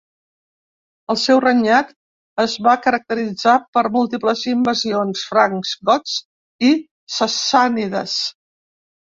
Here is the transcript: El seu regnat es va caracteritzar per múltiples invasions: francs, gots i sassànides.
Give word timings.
El 1.13 1.17
seu 1.23 1.41
regnat 1.43 1.91
es 2.43 2.55
va 2.67 2.73
caracteritzar 2.85 3.53
per 3.77 3.83
múltiples 3.99 4.41
invasions: 4.53 5.27
francs, 5.35 5.75
gots 5.91 6.17
i 6.71 6.75
sassànides. 7.19 8.19